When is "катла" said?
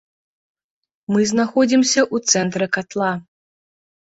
2.79-3.13